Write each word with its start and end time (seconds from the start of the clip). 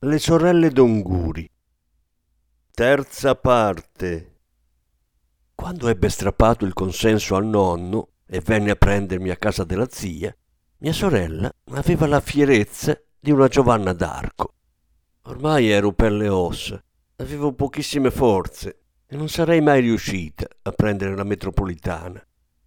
le 0.00 0.18
sorelle 0.18 0.68
d'Onguri. 0.70 1.48
Terza 2.70 3.34
parte. 3.34 4.40
Quando 5.54 5.88
ebbe 5.88 6.10
strappato 6.10 6.66
il 6.66 6.74
consenso 6.74 7.34
al 7.34 7.46
nonno 7.46 8.10
e 8.26 8.40
venne 8.40 8.72
a 8.72 8.76
prendermi 8.76 9.30
a 9.30 9.36
casa 9.36 9.64
della 9.64 9.88
zia, 9.88 10.36
mia 10.78 10.92
sorella 10.92 11.50
aveva 11.70 12.06
la 12.06 12.20
fierezza 12.20 13.00
di 13.18 13.30
una 13.30 13.48
Giovanna 13.48 13.94
d'Arco. 13.94 14.52
Ormai 15.22 15.70
ero 15.70 15.92
per 15.92 16.12
le 16.12 16.28
ossa, 16.28 16.78
avevo 17.16 17.54
pochissime 17.54 18.10
forze 18.10 18.80
e 19.06 19.16
non 19.16 19.30
sarei 19.30 19.62
mai 19.62 19.80
riuscita 19.80 20.46
a 20.60 20.72
prendere 20.72 21.16
la 21.16 21.24
metropolitana. 21.24 22.22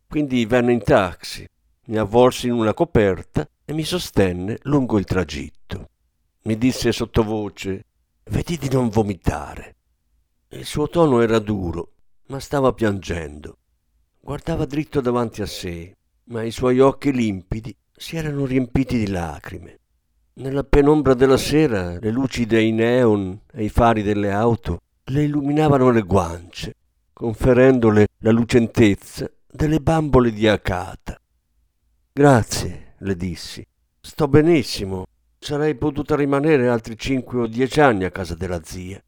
Quindi 0.08 0.44
venne 0.48 0.73
in 0.73 0.81
taxi, 0.81 1.48
mi 1.86 1.98
avvolsi 1.98 2.48
in 2.48 2.53
una 2.53 2.73
coperta 2.73 3.48
e 3.64 3.73
mi 3.73 3.84
sostenne 3.84 4.58
lungo 4.64 4.98
il 4.98 5.06
tragitto 5.06 5.90
mi 6.50 6.58
disse 6.58 6.92
sottovoce 6.92 7.86
vedi 8.31 8.58
di 8.58 8.69
non 8.72 8.89
vomitare. 8.89 9.75
Il 10.47 10.66
suo 10.66 10.89
tono 10.89 11.22
era 11.22 11.38
duro 11.38 11.91
ma 12.30 12.39
stava 12.39 12.73
piangendo. 12.73 13.58
Guardava 14.19 14.66
dritto 14.66 15.00
davanti 15.00 15.44
a 15.44 15.45
sé 15.45 15.95
ma 16.23 16.41
i 16.41 16.50
suoi 16.50 16.80
occhi 16.80 17.11
limpidi 17.11 17.75
si 17.95 18.17
erano 18.17 18.45
riempiti 18.45 18.97
di 18.97 19.09
lacrime. 19.09 19.78
Nella 20.39 20.64
penombra 20.64 21.14
della 21.14 21.38
sera 21.38 22.00
le 22.00 22.09
luci 22.09 22.47
dei 22.47 22.72
neon 22.72 23.41
e 23.53 23.66
i 23.66 23.69
fari 23.69 24.02
delle 24.02 24.31
auto 24.31 24.80
le 25.03 25.23
illuminavano 25.25 25.91
le 25.91 26.02
guance 26.02 26.75
conferendole 27.13 28.08
la 28.22 28.31
lucentezza 28.31 29.30
delle 29.45 29.81
bambole 29.81 30.31
di 30.31 30.47
acata 30.47 31.22
grazie 32.11 32.95
le 32.97 33.16
dissi. 33.16 33.63
Sto 34.02 34.28
benissimo 34.28 35.06
sarei 35.40 35.76
potuta 35.76 36.16
rimanere 36.16 36.68
altri 36.68 36.98
cinque 36.98 37.40
o 37.40 37.48
dieci 37.48 37.80
anni 37.80 38.04
a 38.04 38.12
casa 38.12 38.36
della 38.36 38.62
zia. 38.64 39.02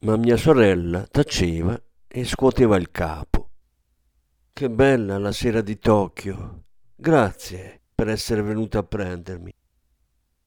Ma 0.00 0.16
mia 0.16 0.36
sorella 0.36 1.06
taceva 1.06 1.80
e 2.08 2.24
scuoteva 2.24 2.76
il 2.76 2.90
capo. 2.90 3.50
Che 4.52 4.70
bella 4.70 5.18
la 5.18 5.32
sera 5.32 5.60
di 5.60 5.78
Tokyo. 5.78 6.64
Grazie 6.96 7.82
per 7.94 8.08
essere 8.08 8.42
venuta 8.42 8.78
a 8.78 8.82
prendermi. 8.82 9.52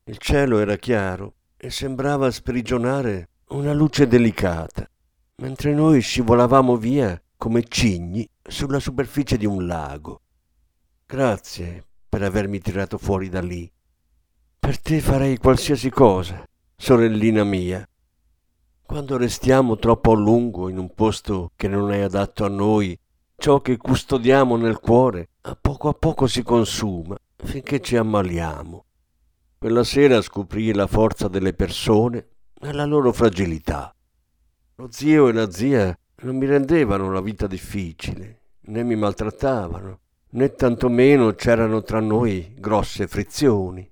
Il 0.05 0.17
cielo 0.17 0.59
era 0.59 0.75
chiaro 0.75 1.35
e 1.55 1.69
sembrava 1.69 2.29
sprigionare 2.29 3.29
una 3.49 3.73
luce 3.73 4.07
delicata, 4.07 4.89
mentre 5.37 5.73
noi 5.73 6.01
scivolavamo 6.01 6.75
via 6.75 7.21
come 7.37 7.63
cigni 7.63 8.27
sulla 8.41 8.79
superficie 8.79 9.37
di 9.37 9.45
un 9.45 9.65
lago. 9.65 10.21
Grazie 11.05 11.85
per 12.09 12.23
avermi 12.23 12.59
tirato 12.59 12.97
fuori 12.97 13.29
da 13.29 13.41
lì. 13.41 13.71
Per 14.63 14.79
te 14.79 15.01
farei 15.01 15.37
qualsiasi 15.39 15.89
cosa, 15.89 16.41
sorellina 16.77 17.43
mia. 17.43 17.85
Quando 18.81 19.17
restiamo 19.17 19.75
troppo 19.75 20.13
a 20.13 20.15
lungo 20.15 20.69
in 20.69 20.77
un 20.77 20.93
posto 20.93 21.51
che 21.57 21.67
non 21.67 21.91
è 21.91 21.99
adatto 21.99 22.45
a 22.45 22.47
noi, 22.47 22.97
ciò 23.35 23.59
che 23.59 23.75
custodiamo 23.75 24.55
nel 24.55 24.79
cuore 24.79 25.31
a 25.41 25.57
poco 25.59 25.89
a 25.89 25.93
poco 25.93 26.27
si 26.27 26.43
consuma 26.43 27.17
finché 27.35 27.81
ci 27.81 27.97
ammaliamo. 27.97 28.85
Quella 29.57 29.83
sera 29.83 30.21
scoprii 30.21 30.73
la 30.73 30.87
forza 30.87 31.27
delle 31.27 31.51
persone 31.51 32.27
e 32.61 32.71
la 32.71 32.85
loro 32.85 33.11
fragilità. 33.11 33.93
Lo 34.75 34.87
zio 34.89 35.27
e 35.27 35.33
la 35.33 35.51
zia 35.51 35.93
non 36.21 36.37
mi 36.37 36.45
rendevano 36.45 37.11
la 37.11 37.21
vita 37.21 37.47
difficile, 37.47 38.43
né 38.61 38.81
mi 38.83 38.95
maltrattavano, 38.95 39.99
né 40.29 40.53
tantomeno 40.53 41.33
c'erano 41.33 41.81
tra 41.81 41.99
noi 41.99 42.55
grosse 42.57 43.07
frizioni. 43.07 43.91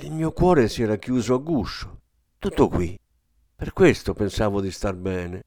Il 0.00 0.12
mio 0.12 0.30
cuore 0.30 0.68
si 0.68 0.82
era 0.82 0.94
chiuso 0.94 1.34
a 1.34 1.38
guscio. 1.38 2.02
Tutto 2.38 2.68
qui. 2.68 2.96
Per 3.56 3.72
questo 3.72 4.14
pensavo 4.14 4.60
di 4.60 4.70
star 4.70 4.94
bene. 4.94 5.42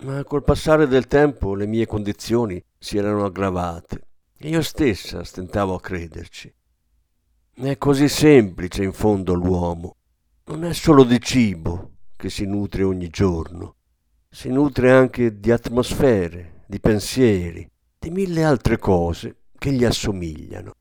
Ma 0.00 0.22
col 0.24 0.44
passare 0.44 0.86
del 0.86 1.06
tempo 1.06 1.54
le 1.54 1.66
mie 1.66 1.86
condizioni 1.86 2.62
si 2.78 2.98
erano 2.98 3.24
aggravate 3.24 4.06
e 4.36 4.50
io 4.50 4.60
stessa 4.60 5.24
stentavo 5.24 5.74
a 5.74 5.80
crederci. 5.80 6.52
È 7.54 7.78
così 7.78 8.10
semplice 8.10 8.84
in 8.84 8.92
fondo 8.92 9.32
l'uomo. 9.32 9.96
Non 10.48 10.66
è 10.66 10.74
solo 10.74 11.02
di 11.02 11.18
cibo 11.18 11.92
che 12.14 12.28
si 12.28 12.44
nutre 12.44 12.82
ogni 12.82 13.08
giorno. 13.08 13.76
Si 14.28 14.50
nutre 14.50 14.92
anche 14.92 15.40
di 15.40 15.50
atmosfere, 15.50 16.64
di 16.66 16.78
pensieri, 16.78 17.66
di 17.98 18.10
mille 18.10 18.44
altre 18.44 18.76
cose 18.76 19.44
che 19.56 19.72
gli 19.72 19.84
assomigliano. 19.84 20.74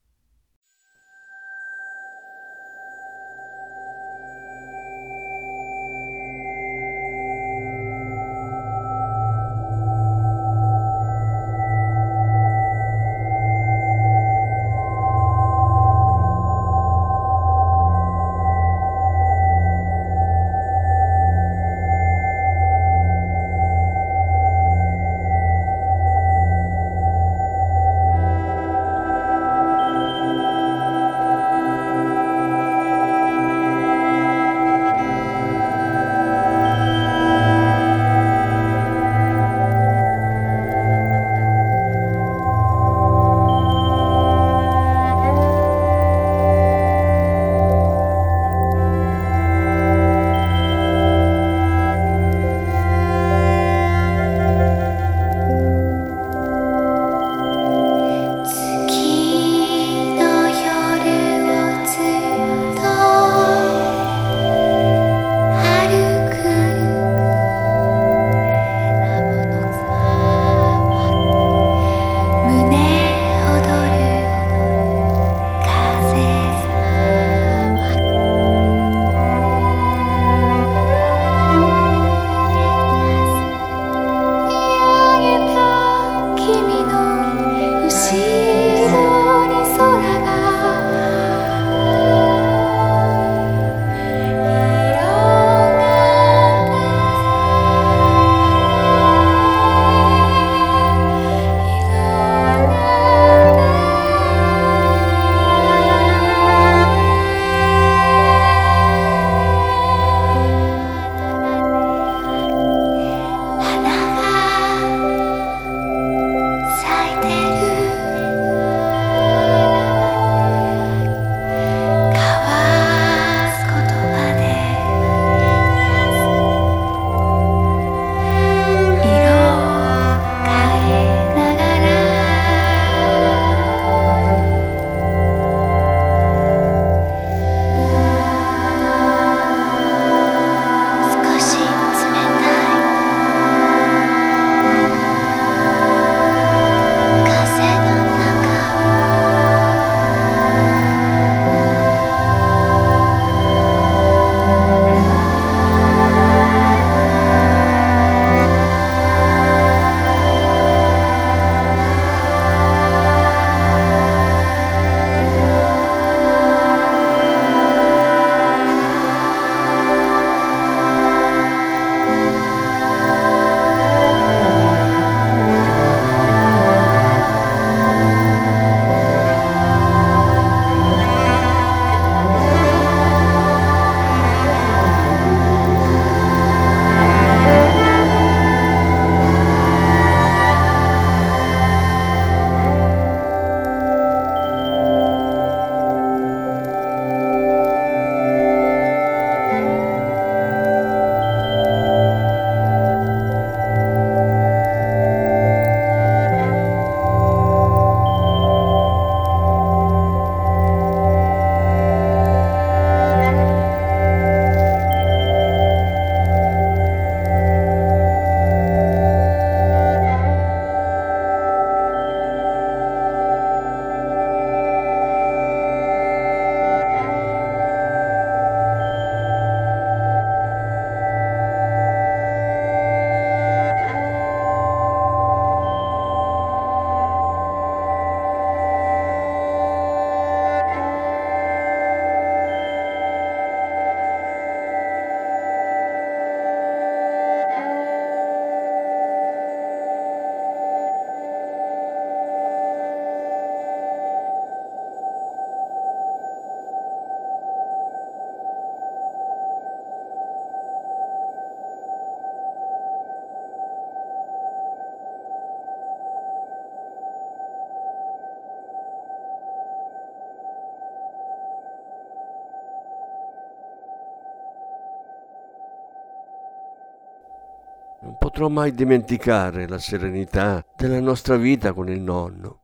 Potrò 278.18 278.50
mai 278.50 278.74
dimenticare 278.74 279.68
la 279.68 279.78
serenità 279.78 280.66
della 280.76 281.00
nostra 281.00 281.36
vita 281.36 281.74
con 281.74 281.90
il 281.90 282.02
nonno. 282.02 282.60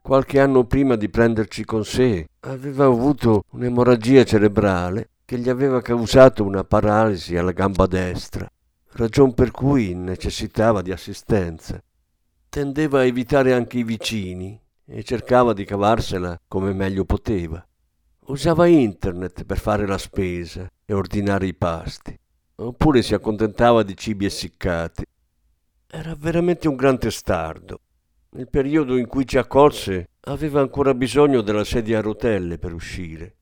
Qualche 0.00 0.40
anno 0.40 0.64
prima 0.64 0.96
di 0.96 1.08
prenderci 1.08 1.64
con 1.64 1.84
sé, 1.84 2.28
aveva 2.40 2.86
avuto 2.86 3.44
un'emorragia 3.50 4.24
cerebrale 4.24 5.10
che 5.24 5.38
gli 5.38 5.50
aveva 5.50 5.82
causato 5.82 6.44
una 6.44 6.64
paralisi 6.64 7.36
alla 7.36 7.52
gamba 7.52 7.86
destra, 7.86 8.50
ragion 8.92 9.34
per 9.34 9.50
cui 9.50 9.94
necessitava 9.94 10.80
di 10.80 10.90
assistenza. 10.90 11.78
Tendeva 12.48 13.00
a 13.00 13.04
evitare 13.04 13.52
anche 13.52 13.78
i 13.78 13.84
vicini 13.84 14.58
e 14.86 15.02
cercava 15.04 15.52
di 15.52 15.66
cavarsela 15.66 16.40
come 16.48 16.72
meglio 16.72 17.04
poteva. 17.04 17.62
Usava 18.28 18.66
internet 18.66 19.44
per 19.44 19.58
fare 19.58 19.86
la 19.86 19.98
spesa 19.98 20.66
e 20.86 20.94
ordinare 20.94 21.46
i 21.46 21.54
pasti, 21.54 22.18
oppure 22.60 23.02
si 23.02 23.14
accontentava 23.14 23.82
di 23.82 23.96
cibi 23.96 24.24
essiccati. 24.24 25.04
Era 25.86 26.14
veramente 26.14 26.68
un 26.68 26.76
gran 26.76 26.98
testardo. 26.98 27.80
Nel 28.30 28.48
periodo 28.48 28.96
in 28.96 29.06
cui 29.06 29.26
ci 29.26 29.38
accolse 29.38 30.10
aveva 30.22 30.60
ancora 30.60 30.92
bisogno 30.92 31.40
della 31.40 31.64
sedia 31.64 31.98
a 31.98 32.02
rotelle 32.02 32.58
per 32.58 32.74
uscire. 32.74 33.36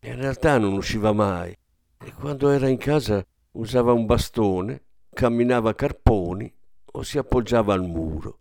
In 0.00 0.16
realtà 0.16 0.58
non 0.58 0.74
usciva 0.74 1.12
mai 1.12 1.50
e 1.50 2.12
quando 2.12 2.50
era 2.50 2.68
in 2.68 2.76
casa 2.76 3.24
usava 3.52 3.92
un 3.92 4.06
bastone, 4.06 4.82
camminava 5.12 5.70
a 5.70 5.74
carponi 5.74 6.52
o 6.92 7.02
si 7.02 7.18
appoggiava 7.18 7.74
al 7.74 7.82
muro. 7.82 8.38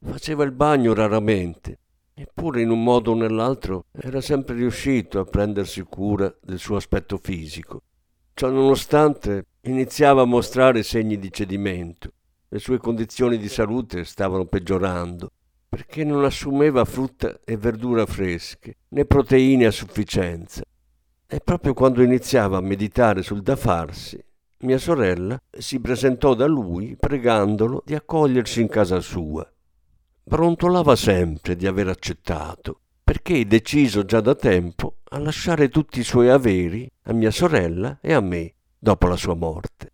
Faceva 0.00 0.44
il 0.44 0.52
bagno 0.52 0.94
raramente, 0.94 1.78
eppure 2.14 2.62
in 2.62 2.70
un 2.70 2.82
modo 2.82 3.10
o 3.10 3.14
nell'altro 3.14 3.86
era 3.92 4.20
sempre 4.20 4.54
riuscito 4.54 5.18
a 5.18 5.24
prendersi 5.24 5.82
cura 5.82 6.34
del 6.40 6.58
suo 6.58 6.76
aspetto 6.76 7.18
fisico. 7.18 7.82
Ciò 8.38 8.50
nonostante 8.50 9.46
iniziava 9.62 10.22
a 10.22 10.24
mostrare 10.24 10.84
segni 10.84 11.18
di 11.18 11.32
cedimento. 11.32 12.12
Le 12.46 12.60
sue 12.60 12.78
condizioni 12.78 13.36
di 13.36 13.48
salute 13.48 14.04
stavano 14.04 14.44
peggiorando 14.44 15.32
perché 15.68 16.04
non 16.04 16.22
assumeva 16.22 16.84
frutta 16.84 17.40
e 17.44 17.56
verdura 17.56 18.06
fresche, 18.06 18.76
né 18.90 19.04
proteine 19.06 19.66
a 19.66 19.72
sufficienza. 19.72 20.62
E 21.26 21.40
proprio 21.40 21.74
quando 21.74 22.00
iniziava 22.00 22.58
a 22.58 22.60
meditare 22.60 23.24
sul 23.24 23.42
da 23.42 23.56
farsi, 23.56 24.24
mia 24.58 24.78
sorella 24.78 25.36
si 25.50 25.80
presentò 25.80 26.34
da 26.34 26.46
lui 26.46 26.94
pregandolo 26.96 27.82
di 27.84 27.96
accogliersi 27.96 28.60
in 28.60 28.68
casa 28.68 29.00
sua 29.00 29.44
brontolava 30.22 30.94
sempre 30.94 31.56
di 31.56 31.66
aver 31.66 31.88
accettato, 31.88 32.82
perché 33.08 33.46
deciso 33.46 34.04
già 34.04 34.20
da 34.20 34.34
tempo 34.34 34.98
a 35.08 35.18
lasciare 35.18 35.70
tutti 35.70 35.98
i 35.98 36.04
suoi 36.04 36.28
averi 36.28 36.86
a 37.04 37.14
mia 37.14 37.30
sorella 37.30 38.00
e 38.02 38.12
a 38.12 38.20
me 38.20 38.52
dopo 38.78 39.06
la 39.06 39.16
sua 39.16 39.32
morte. 39.32 39.92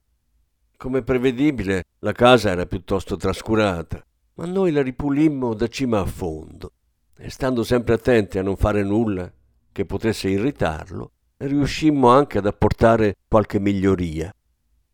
Come 0.77 1.03
prevedibile, 1.03 1.85
la 2.01 2.11
casa 2.11 2.51
era 2.51 2.67
piuttosto 2.67 3.15
trascurata, 3.17 4.05
ma 4.35 4.47
noi 4.47 4.73
la 4.73 4.83
ripulimmo 4.83 5.55
da 5.55 5.69
cima 5.69 6.01
a 6.01 6.07
fondo 6.07 6.73
e 7.17 7.31
stando 7.31 7.63
sempre 7.63 7.95
attenti 7.95 8.39
a 8.39 8.43
non 8.43 8.57
fare 8.57 8.83
nulla 8.83 9.33
che 9.71 9.85
potesse 9.87 10.29
irritarlo, 10.29 11.13
riuscimmo 11.37 12.09
anche 12.09 12.39
ad 12.39 12.47
apportare 12.47 13.19
qualche 13.29 13.61
miglioria. 13.61 14.35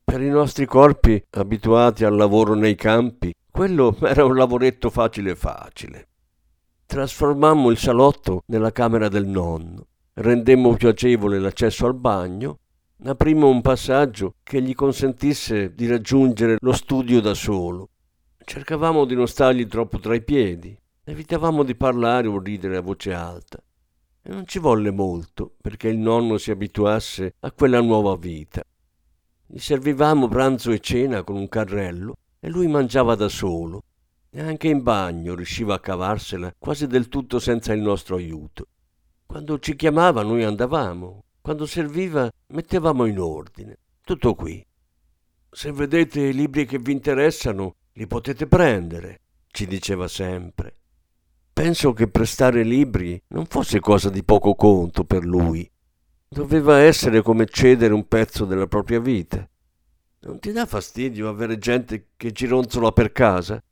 Per 0.04 0.20
i 0.20 0.28
nostri 0.28 0.66
corpi 0.66 1.24
abituati 1.30 2.04
al 2.04 2.16
lavoro 2.16 2.52
nei 2.52 2.74
campi, 2.74 3.32
quello 3.50 3.96
era 4.04 4.26
un 4.26 4.36
lavoretto 4.36 4.90
facile 4.90 5.34
facile. 5.34 6.08
Trasformammo 6.90 7.70
il 7.70 7.78
salotto 7.78 8.42
nella 8.46 8.72
camera 8.72 9.06
del 9.06 9.24
nonno, 9.24 9.86
rendemmo 10.14 10.74
piacevole 10.74 11.38
l'accesso 11.38 11.86
al 11.86 11.94
bagno, 11.94 12.58
aprimmo 13.04 13.46
un 13.46 13.60
passaggio 13.60 14.34
che 14.42 14.60
gli 14.60 14.74
consentisse 14.74 15.72
di 15.72 15.86
raggiungere 15.86 16.56
lo 16.58 16.72
studio 16.72 17.20
da 17.20 17.32
solo. 17.32 17.90
Cercavamo 18.44 19.04
di 19.04 19.14
non 19.14 19.28
stargli 19.28 19.68
troppo 19.68 20.00
tra 20.00 20.16
i 20.16 20.24
piedi, 20.24 20.76
evitavamo 21.04 21.62
di 21.62 21.76
parlare 21.76 22.26
o 22.26 22.40
ridere 22.40 22.78
a 22.78 22.82
voce 22.82 23.14
alta. 23.14 23.62
E 24.22 24.28
non 24.28 24.44
ci 24.48 24.58
volle 24.58 24.90
molto 24.90 25.54
perché 25.60 25.86
il 25.86 25.98
nonno 25.98 26.38
si 26.38 26.50
abituasse 26.50 27.36
a 27.38 27.52
quella 27.52 27.80
nuova 27.80 28.16
vita. 28.16 28.64
Gli 29.46 29.60
servivamo 29.60 30.26
pranzo 30.26 30.72
e 30.72 30.80
cena 30.80 31.22
con 31.22 31.36
un 31.36 31.48
carrello 31.48 32.16
e 32.40 32.50
lui 32.50 32.66
mangiava 32.66 33.14
da 33.14 33.28
solo 33.28 33.84
e 34.30 34.40
anche 34.40 34.68
in 34.68 34.82
bagno 34.82 35.34
riusciva 35.34 35.74
a 35.74 35.80
cavarsela 35.80 36.54
quasi 36.56 36.86
del 36.86 37.08
tutto 37.08 37.38
senza 37.38 37.72
il 37.72 37.80
nostro 37.80 38.16
aiuto. 38.16 38.68
Quando 39.26 39.58
ci 39.58 39.76
chiamava 39.76 40.22
noi 40.22 40.44
andavamo, 40.44 41.24
quando 41.40 41.66
serviva 41.66 42.30
mettevamo 42.48 43.06
in 43.06 43.18
ordine. 43.18 43.78
Tutto 44.04 44.34
qui. 44.34 44.64
Se 45.50 45.72
vedete 45.72 46.20
i 46.20 46.32
libri 46.32 46.64
che 46.64 46.78
vi 46.78 46.92
interessano, 46.92 47.74
li 47.94 48.06
potete 48.06 48.46
prendere, 48.46 49.20
ci 49.48 49.66
diceva 49.66 50.06
sempre. 50.06 50.76
Penso 51.52 51.92
che 51.92 52.08
prestare 52.08 52.62
libri 52.62 53.20
non 53.28 53.46
fosse 53.46 53.80
cosa 53.80 54.10
di 54.10 54.22
poco 54.22 54.54
conto 54.54 55.04
per 55.04 55.24
lui. 55.24 55.68
Doveva 56.28 56.78
essere 56.78 57.22
come 57.22 57.46
cedere 57.46 57.92
un 57.92 58.06
pezzo 58.06 58.44
della 58.44 58.68
propria 58.68 59.00
vita. 59.00 59.48
Non 60.20 60.38
ti 60.38 60.52
dà 60.52 60.66
fastidio 60.66 61.28
avere 61.28 61.58
gente 61.58 62.10
che 62.16 62.30
gironzola 62.30 62.92
per 62.92 63.10
casa? 63.10 63.62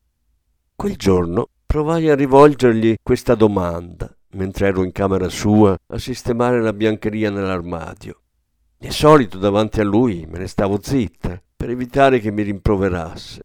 Quel 0.78 0.94
giorno 0.94 1.48
provai 1.66 2.08
a 2.08 2.14
rivolgergli 2.14 2.98
questa 3.02 3.34
domanda 3.34 4.16
mentre 4.34 4.68
ero 4.68 4.84
in 4.84 4.92
camera 4.92 5.28
sua 5.28 5.76
a 5.84 5.98
sistemare 5.98 6.62
la 6.62 6.72
biancheria 6.72 7.32
nell'armadio. 7.32 8.20
Di 8.78 8.88
solito 8.92 9.38
davanti 9.38 9.80
a 9.80 9.84
lui 9.84 10.24
me 10.30 10.38
ne 10.38 10.46
stavo 10.46 10.78
zitta 10.80 11.42
per 11.56 11.70
evitare 11.70 12.20
che 12.20 12.30
mi 12.30 12.42
rimproverasse. 12.42 13.42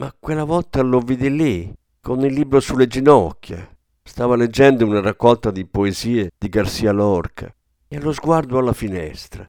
Ma 0.00 0.12
quella 0.18 0.42
volta 0.42 0.82
lo 0.82 0.98
vidi 0.98 1.30
lì, 1.30 1.72
con 2.00 2.24
il 2.24 2.32
libro 2.32 2.58
sulle 2.58 2.88
ginocchia. 2.88 3.70
Stava 4.02 4.34
leggendo 4.34 4.84
una 4.84 5.00
raccolta 5.00 5.52
di 5.52 5.64
poesie 5.66 6.32
di 6.36 6.48
Garcia 6.48 6.90
Lorca 6.90 7.54
e 7.86 8.00
lo 8.00 8.12
sguardo 8.12 8.58
alla 8.58 8.72
finestra. 8.72 9.48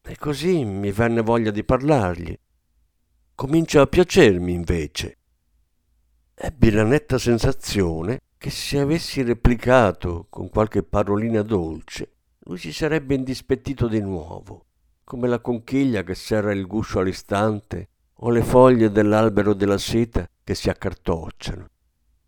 E 0.00 0.16
così 0.16 0.64
mi 0.64 0.90
venne 0.90 1.20
voglia 1.20 1.50
di 1.50 1.64
parlargli. 1.64 2.34
Comincia 3.34 3.82
a 3.82 3.86
piacermi 3.86 4.54
invece. 4.54 5.18
Ebbi 6.44 6.72
la 6.72 6.82
netta 6.82 7.18
sensazione 7.18 8.22
che 8.36 8.50
se 8.50 8.80
avessi 8.80 9.22
replicato 9.22 10.26
con 10.28 10.48
qualche 10.48 10.82
parolina 10.82 11.40
dolce, 11.42 12.14
lui 12.46 12.58
si 12.58 12.72
sarebbe 12.72 13.14
indispettito 13.14 13.86
di 13.86 14.00
nuovo, 14.00 14.66
come 15.04 15.28
la 15.28 15.38
conchiglia 15.38 16.02
che 16.02 16.16
serra 16.16 16.52
il 16.52 16.66
guscio 16.66 16.98
all'istante 16.98 17.90
o 18.14 18.30
le 18.30 18.42
foglie 18.42 18.90
dell'albero 18.90 19.54
della 19.54 19.78
seta 19.78 20.28
che 20.42 20.56
si 20.56 20.68
accartocciano. 20.68 21.68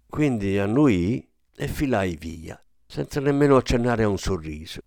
Quindi 0.06 0.60
annui 0.60 1.28
e 1.52 1.66
filai 1.66 2.14
via, 2.14 2.64
senza 2.86 3.18
nemmeno 3.18 3.56
accennare 3.56 4.04
a 4.04 4.08
un 4.08 4.18
sorriso. 4.18 4.78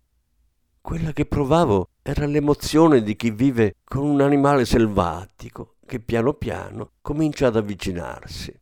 Quella 0.80 1.12
che 1.12 1.26
provavo 1.26 1.90
era 2.00 2.24
l'emozione 2.24 3.02
di 3.02 3.14
chi 3.14 3.30
vive 3.30 3.74
con 3.84 4.04
un 4.04 4.22
animale 4.22 4.64
selvatico 4.64 5.76
che 5.84 6.00
piano 6.00 6.32
piano 6.32 6.92
comincia 7.02 7.48
ad 7.48 7.56
avvicinarsi. 7.56 8.58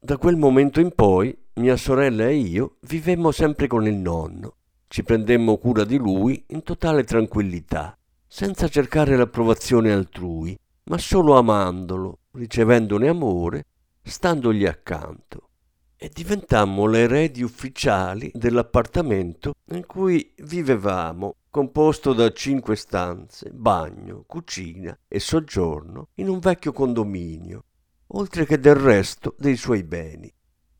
Da 0.00 0.16
quel 0.16 0.36
momento 0.36 0.78
in 0.78 0.92
poi 0.94 1.36
mia 1.54 1.76
sorella 1.76 2.28
e 2.28 2.36
io 2.36 2.76
vivemmo 2.82 3.32
sempre 3.32 3.66
con 3.66 3.84
il 3.84 3.96
nonno. 3.96 4.54
Ci 4.86 5.02
prendemmo 5.02 5.56
cura 5.56 5.82
di 5.82 5.96
lui 5.96 6.44
in 6.50 6.62
totale 6.62 7.02
tranquillità, 7.02 7.98
senza 8.24 8.68
cercare 8.68 9.16
l'approvazione 9.16 9.92
altrui, 9.92 10.56
ma 10.84 10.98
solo 10.98 11.36
amandolo, 11.36 12.20
ricevendone 12.30 13.08
amore, 13.08 13.64
standogli 14.00 14.66
accanto 14.66 15.48
e 15.96 16.08
diventammo 16.14 16.86
le 16.86 17.00
eredi 17.00 17.42
ufficiali 17.42 18.30
dell'appartamento 18.32 19.54
in 19.72 19.84
cui 19.84 20.32
vivevamo, 20.44 21.34
composto 21.50 22.12
da 22.12 22.30
cinque 22.30 22.76
stanze, 22.76 23.50
bagno, 23.52 24.22
cucina 24.28 24.96
e 25.08 25.18
soggiorno 25.18 26.10
in 26.14 26.28
un 26.28 26.38
vecchio 26.38 26.72
condominio, 26.72 27.64
oltre 28.08 28.46
che 28.46 28.58
del 28.58 28.76
resto 28.76 29.34
dei 29.38 29.56
suoi 29.56 29.82
beni. 29.82 30.32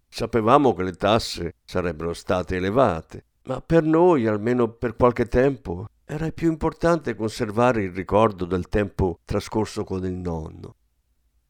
Sapevamo 0.09 0.75
che 0.75 0.83
le 0.83 0.93
tasse 0.93 1.57
sarebbero 1.65 2.15
state 2.15 2.57
elevate, 2.57 3.25
ma 3.45 3.61
per 3.61 3.83
noi, 3.83 4.27
almeno 4.27 4.69
per 4.69 4.97
qualche 4.97 5.27
tempo, 5.27 5.89
era 6.05 6.31
più 6.31 6.51
importante 6.51 7.15
conservare 7.15 7.83
il 7.83 7.93
ricordo 7.93 8.47
del 8.47 8.69
tempo 8.69 9.19
trascorso 9.25 9.85
con 9.85 10.05
il 10.05 10.15
nonno. 10.15 10.77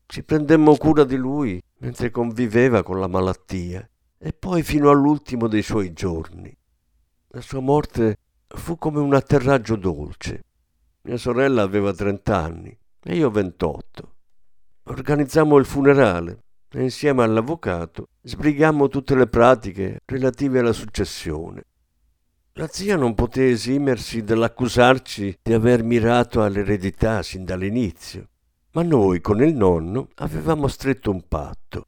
Ci 0.06 0.24
prendemmo 0.24 0.76
cura 0.76 1.04
di 1.04 1.16
lui 1.16 1.62
mentre 1.78 2.10
conviveva 2.10 2.82
con 2.82 2.98
la 2.98 3.06
malattia 3.06 3.88
e 4.18 4.32
poi 4.32 4.62
fino 4.62 4.90
all'ultimo 4.90 5.46
dei 5.46 5.62
suoi 5.62 5.92
giorni. 5.92 6.56
La 7.28 7.40
sua 7.40 7.60
morte 7.60 8.16
fu 8.48 8.78
come 8.78 8.98
un 8.98 9.14
atterraggio 9.14 9.76
dolce. 9.76 10.44
Mia 11.02 11.18
sorella 11.18 11.62
aveva 11.62 11.92
30 11.92 12.36
anni 12.36 12.76
e 13.02 13.14
io 13.14 13.30
28. 13.30 14.16
Organizzammo 14.88 15.56
il 15.56 15.64
funerale 15.64 16.38
e 16.70 16.82
insieme 16.82 17.22
all'avvocato 17.22 18.08
sbrigammo 18.22 18.88
tutte 18.88 19.14
le 19.14 19.26
pratiche 19.26 20.00
relative 20.04 20.58
alla 20.58 20.72
successione. 20.72 21.62
La 22.54 22.68
zia 22.68 22.96
non 22.96 23.14
poté 23.14 23.48
esimersi 23.48 24.22
dall'accusarci 24.22 25.38
di 25.42 25.52
aver 25.52 25.82
mirato 25.82 26.42
all'eredità 26.42 27.22
sin 27.22 27.44
dall'inizio 27.44 28.28
ma 28.78 28.82
noi 28.82 29.20
con 29.20 29.42
il 29.42 29.54
nonno 29.54 30.08
avevamo 30.16 30.68
stretto 30.68 31.10
un 31.10 31.22
patto. 31.26 31.86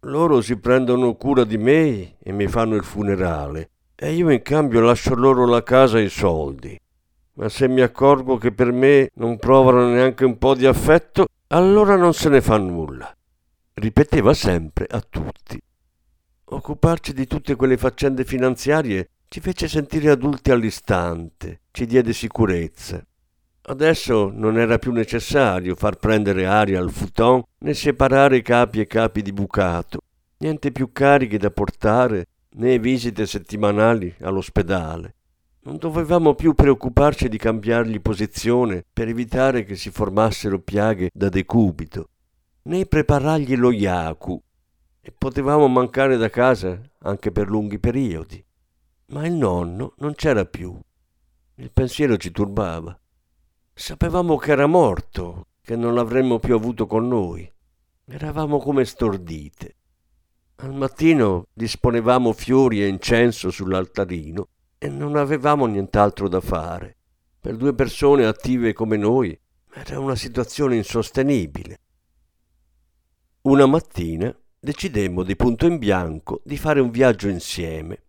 Loro 0.00 0.42
si 0.42 0.58
prendono 0.58 1.14
cura 1.14 1.44
di 1.44 1.56
me 1.56 2.16
e 2.18 2.32
mi 2.32 2.46
fanno 2.48 2.74
il 2.74 2.84
funerale 2.84 3.70
e 3.94 4.12
io 4.12 4.30
in 4.30 4.42
cambio 4.42 4.80
lascio 4.80 5.14
loro 5.14 5.46
la 5.46 5.62
casa 5.62 5.98
e 5.98 6.02
i 6.02 6.08
soldi. 6.10 6.78
Ma 7.34 7.48
se 7.48 7.68
mi 7.68 7.80
accorgo 7.80 8.36
che 8.36 8.52
per 8.52 8.72
me 8.72 9.10
non 9.14 9.38
provano 9.38 9.88
neanche 9.88 10.26
un 10.26 10.36
po' 10.36 10.54
di 10.54 10.66
affetto, 10.66 11.26
allora 11.52 11.96
non 11.96 12.14
se 12.14 12.28
ne 12.30 12.40
fa 12.40 12.56
nulla. 12.56 13.14
Ripeteva 13.74 14.32
sempre 14.32 14.86
a 14.90 15.00
tutti. 15.00 15.60
Occuparci 16.44 17.12
di 17.12 17.26
tutte 17.26 17.56
quelle 17.56 17.76
faccende 17.76 18.24
finanziarie 18.24 19.10
ci 19.28 19.40
fece 19.40 19.68
sentire 19.68 20.10
adulti 20.10 20.50
all'istante, 20.50 21.60
ci 21.70 21.86
diede 21.86 22.12
sicurezza. 22.12 23.04
Adesso 23.64 24.30
non 24.34 24.58
era 24.58 24.78
più 24.78 24.92
necessario 24.92 25.74
far 25.74 25.96
prendere 25.96 26.46
aria 26.46 26.80
al 26.80 26.90
futon 26.90 27.42
né 27.58 27.74
separare 27.74 28.42
capi 28.42 28.80
e 28.80 28.86
capi 28.86 29.22
di 29.22 29.32
bucato, 29.32 30.00
niente 30.38 30.72
più 30.72 30.90
cariche 30.90 31.38
da 31.38 31.50
portare 31.50 32.26
né 32.54 32.78
visite 32.78 33.26
settimanali 33.26 34.14
all'ospedale. 34.20 35.14
Non 35.64 35.76
dovevamo 35.76 36.34
più 36.34 36.54
preoccuparci 36.54 37.28
di 37.28 37.38
cambiargli 37.38 38.00
posizione 38.00 38.84
per 38.92 39.06
evitare 39.06 39.62
che 39.62 39.76
si 39.76 39.90
formassero 39.90 40.58
piaghe 40.58 41.08
da 41.14 41.28
decubito, 41.28 42.08
né 42.62 42.84
preparargli 42.84 43.54
lo 43.54 43.70
yaku, 43.70 44.42
e 45.00 45.14
potevamo 45.16 45.68
mancare 45.68 46.16
da 46.16 46.28
casa 46.30 46.80
anche 47.02 47.30
per 47.30 47.48
lunghi 47.48 47.78
periodi. 47.78 48.44
Ma 49.12 49.24
il 49.24 49.34
nonno 49.34 49.94
non 49.98 50.14
c'era 50.14 50.44
più. 50.44 50.76
Il 51.54 51.70
pensiero 51.70 52.16
ci 52.16 52.32
turbava. 52.32 52.98
Sapevamo 53.72 54.36
che 54.38 54.50
era 54.50 54.66
morto, 54.66 55.46
che 55.62 55.76
non 55.76 55.94
l'avremmo 55.94 56.40
più 56.40 56.56
avuto 56.56 56.88
con 56.88 57.06
noi. 57.06 57.48
Eravamo 58.06 58.58
come 58.58 58.84
stordite. 58.84 59.76
Al 60.56 60.74
mattino 60.74 61.46
disponevamo 61.52 62.32
fiori 62.32 62.82
e 62.82 62.88
incenso 62.88 63.48
sull'altarino 63.52 64.48
e 64.82 64.88
non 64.88 65.14
avevamo 65.14 65.66
nient'altro 65.66 66.26
da 66.28 66.40
fare. 66.40 66.96
Per 67.40 67.56
due 67.56 67.72
persone 67.72 68.26
attive 68.26 68.72
come 68.72 68.96
noi 68.96 69.38
era 69.72 70.00
una 70.00 70.16
situazione 70.16 70.74
insostenibile. 70.74 71.78
Una 73.42 73.66
mattina 73.66 74.36
decidemmo 74.58 75.22
di 75.22 75.36
punto 75.36 75.66
in 75.66 75.78
bianco 75.78 76.40
di 76.44 76.56
fare 76.56 76.80
un 76.80 76.90
viaggio 76.90 77.28
insieme 77.28 78.02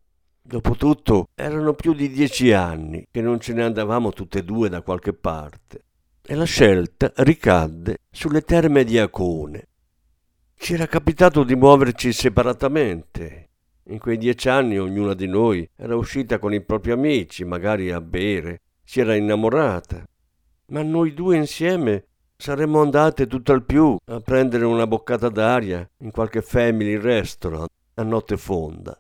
Dopotutto 0.46 1.30
erano 1.36 1.74
più 1.74 1.94
di 1.94 2.10
dieci 2.10 2.52
anni 2.52 3.08
che 3.10 3.22
non 3.22 3.40
ce 3.40 3.54
ne 3.54 3.64
andavamo 3.64 4.12
tutte 4.12 4.40
e 4.40 4.44
due 4.44 4.68
da 4.68 4.82
qualche 4.82 5.14
parte 5.14 5.86
e 6.22 6.36
la 6.36 6.44
scelta 6.44 7.14
ricadde 7.18 8.00
sulle 8.12 8.42
terme 8.42 8.84
di 8.84 9.00
Acone. 9.00 9.68
Ci 10.56 10.74
era 10.74 10.86
capitato 10.86 11.46
di 11.46 11.56
muoverci 11.56 12.12
separatamente. 12.12 13.52
In 13.88 14.00
quei 14.00 14.18
dieci 14.18 14.48
anni 14.48 14.78
ognuna 14.78 15.14
di 15.14 15.28
noi 15.28 15.70
era 15.76 15.96
uscita 15.96 16.40
con 16.40 16.54
i 16.54 16.62
propri 16.62 16.92
amici, 16.92 17.44
magari 17.44 17.92
a 17.92 18.00
bere, 18.00 18.62
si 18.84 19.02
era 19.02 19.16
innamorata. 19.16 20.08
Ma 20.68 20.82
noi 20.84 21.14
due 21.14 21.36
insieme 21.36 22.06
saremmo 22.38 22.82
andate 22.82 23.28
tutto 23.28 23.52
al 23.52 23.64
più 23.64 23.98
a 24.06 24.20
prendere 24.22 24.66
una 24.66 24.88
boccata 24.88 25.30
d'aria 25.30 25.88
in 25.98 26.12
qualche 26.12 26.42
family 26.42 26.98
restaurant 26.98 27.70
a 27.96 28.04
notte 28.04 28.38
fonda. 28.38 28.98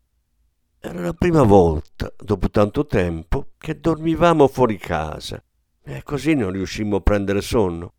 Era 0.79 0.99
la 0.99 1.13
prima 1.13 1.43
volta, 1.43 2.13
dopo 2.17 2.49
tanto 2.49 2.85
tempo, 2.85 3.51
che 3.57 3.79
dormivamo 3.79 4.49
fuori 4.49 4.77
casa 4.77 5.41
e 5.81 6.03
così 6.03 6.33
non 6.33 6.51
riuscimmo 6.51 6.97
a 6.97 7.01
prendere 7.01 7.41
sonno. 7.41 7.93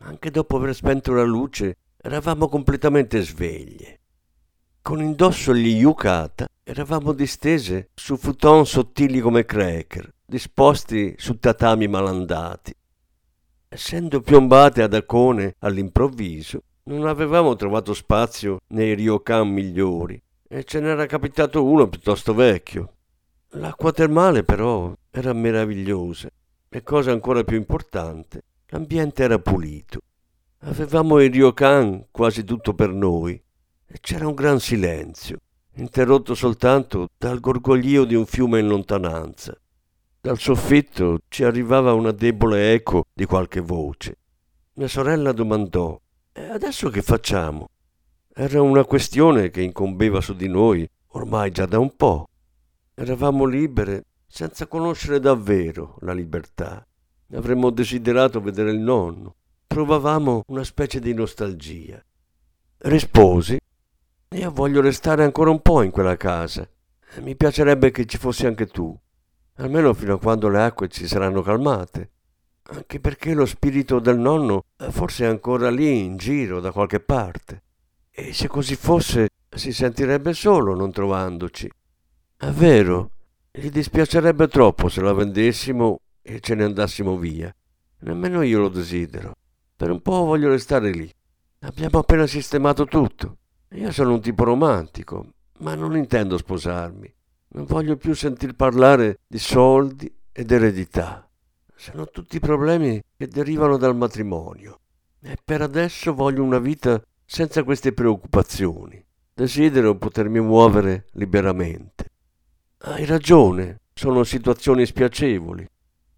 Anche 0.00 0.30
dopo 0.30 0.56
aver 0.56 0.74
spento 0.74 1.12
la 1.12 1.24
luce 1.24 1.78
eravamo 1.96 2.48
completamente 2.48 3.22
sveglie. 3.22 4.00
Con 4.86 5.02
indosso 5.02 5.52
gli 5.52 5.78
yukata 5.78 6.46
eravamo 6.62 7.12
distese 7.12 7.88
su 7.92 8.16
futon 8.16 8.64
sottili 8.66 9.18
come 9.18 9.44
cracker, 9.44 10.14
disposti 10.24 11.12
su 11.18 11.40
tatami 11.40 11.88
malandati. 11.88 12.72
Essendo 13.66 14.20
piombate 14.20 14.82
ad 14.82 14.94
Acone 14.94 15.56
all'improvviso, 15.58 16.60
non 16.84 17.08
avevamo 17.08 17.56
trovato 17.56 17.94
spazio 17.94 18.60
nei 18.68 18.94
ryokan 18.94 19.48
migliori 19.48 20.22
e 20.46 20.62
ce 20.62 20.78
n'era 20.78 21.06
capitato 21.06 21.64
uno 21.64 21.88
piuttosto 21.88 22.32
vecchio. 22.32 22.92
L'acqua 23.54 23.90
termale 23.90 24.44
però 24.44 24.94
era 25.10 25.32
meravigliosa 25.32 26.28
e 26.68 26.82
cosa 26.84 27.10
ancora 27.10 27.42
più 27.42 27.56
importante, 27.56 28.40
l'ambiente 28.66 29.24
era 29.24 29.40
pulito. 29.40 29.98
Avevamo 30.58 31.20
il 31.20 31.32
ryokan 31.32 32.06
quasi 32.12 32.44
tutto 32.44 32.72
per 32.72 32.90
noi 32.90 33.42
e 33.86 33.98
c'era 34.00 34.26
un 34.26 34.34
gran 34.34 34.60
silenzio, 34.60 35.38
interrotto 35.74 36.34
soltanto 36.34 37.08
dal 37.16 37.40
gorgoglio 37.40 38.04
di 38.04 38.14
un 38.14 38.26
fiume 38.26 38.60
in 38.60 38.68
lontananza. 38.68 39.56
Dal 40.20 40.38
soffitto 40.38 41.20
ci 41.28 41.44
arrivava 41.44 41.92
una 41.92 42.10
debole 42.10 42.72
eco 42.72 43.06
di 43.12 43.24
qualche 43.26 43.60
voce. 43.60 44.18
Mia 44.74 44.88
sorella 44.88 45.32
domandò: 45.32 45.98
E 46.32 46.42
adesso 46.42 46.90
che 46.90 47.00
facciamo? 47.00 47.68
Era 48.34 48.60
una 48.60 48.84
questione 48.84 49.50
che 49.50 49.62
incombeva 49.62 50.20
su 50.20 50.34
di 50.34 50.48
noi 50.48 50.88
ormai 51.12 51.50
già 51.50 51.64
da 51.64 51.78
un 51.78 51.94
po'. 51.96 52.26
Eravamo 52.94 53.44
libere 53.44 54.04
senza 54.26 54.66
conoscere 54.66 55.20
davvero 55.20 55.96
la 56.00 56.12
libertà. 56.12 56.86
Avremmo 57.32 57.70
desiderato 57.70 58.40
vedere 58.40 58.70
il 58.70 58.78
nonno. 58.78 59.36
Provavamo 59.66 60.42
una 60.48 60.64
specie 60.64 61.00
di 61.00 61.14
nostalgia. 61.14 62.02
Risposi, 62.78 63.58
io 64.30 64.50
voglio 64.50 64.80
restare 64.80 65.22
ancora 65.22 65.50
un 65.50 65.62
po' 65.62 65.82
in 65.82 65.90
quella 65.90 66.16
casa. 66.16 66.68
Mi 67.20 67.36
piacerebbe 67.36 67.90
che 67.90 68.06
ci 68.06 68.18
fossi 68.18 68.46
anche 68.46 68.66
tu, 68.66 68.94
almeno 69.56 69.94
fino 69.94 70.14
a 70.14 70.18
quando 70.18 70.48
le 70.48 70.62
acque 70.62 70.88
si 70.90 71.06
saranno 71.06 71.42
calmate. 71.42 72.10
Anche 72.68 72.98
perché 72.98 73.32
lo 73.32 73.46
spirito 73.46 74.00
del 74.00 74.18
nonno 74.18 74.64
forse 74.90 75.24
è 75.24 75.28
ancora 75.28 75.70
lì 75.70 76.04
in 76.04 76.16
giro 76.16 76.60
da 76.60 76.72
qualche 76.72 76.98
parte. 76.98 77.62
E 78.10 78.32
se 78.32 78.48
così 78.48 78.74
fosse, 78.74 79.28
si 79.48 79.72
sentirebbe 79.72 80.32
solo 80.32 80.74
non 80.74 80.90
trovandoci. 80.90 81.70
È 82.36 82.50
vero, 82.50 83.10
gli 83.52 83.70
dispiacerebbe 83.70 84.48
troppo 84.48 84.88
se 84.88 85.00
la 85.00 85.12
vendessimo 85.12 86.00
e 86.20 86.40
ce 86.40 86.54
ne 86.56 86.64
andassimo 86.64 87.16
via. 87.16 87.54
Nemmeno 88.00 88.42
io 88.42 88.58
lo 88.58 88.68
desidero. 88.68 89.34
Per 89.76 89.90
un 89.90 90.02
po' 90.02 90.24
voglio 90.24 90.48
restare 90.48 90.90
lì. 90.90 91.10
Abbiamo 91.60 92.00
appena 92.00 92.26
sistemato 92.26 92.84
tutto. 92.86 93.36
Io 93.70 93.90
sono 93.90 94.12
un 94.12 94.20
tipo 94.20 94.44
romantico, 94.44 95.26
ma 95.58 95.74
non 95.74 95.96
intendo 95.96 96.38
sposarmi. 96.38 97.12
Non 97.48 97.64
voglio 97.64 97.96
più 97.96 98.14
sentir 98.14 98.54
parlare 98.54 99.20
di 99.26 99.38
soldi 99.38 100.12
ed 100.32 100.50
eredità. 100.50 101.28
Sono 101.74 102.06
tutti 102.06 102.38
problemi 102.38 103.02
che 103.16 103.26
derivano 103.28 103.76
dal 103.76 103.96
matrimonio. 103.96 104.80
E 105.20 105.36
per 105.42 105.62
adesso 105.62 106.14
voglio 106.14 106.42
una 106.42 106.58
vita 106.58 107.02
senza 107.24 107.64
queste 107.64 107.92
preoccupazioni. 107.92 109.04
Desidero 109.34 109.96
potermi 109.96 110.40
muovere 110.40 111.06
liberamente. 111.12 112.12
Hai 112.78 113.04
ragione, 113.04 113.80
sono 113.92 114.22
situazioni 114.22 114.86
spiacevoli. 114.86 115.68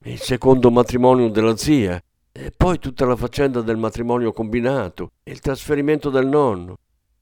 Il 0.05 0.21
secondo 0.21 0.71
matrimonio 0.71 1.29
della 1.29 1.57
zia, 1.57 2.01
e 2.31 2.53
poi 2.57 2.79
tutta 2.79 3.07
la 3.07 3.17
faccenda 3.17 3.63
del 3.63 3.77
matrimonio 3.77 4.33
combinato, 4.33 5.13
il 5.25 5.41
trasferimento 5.41 6.11
del 6.11 6.27
nonno. 6.27 6.79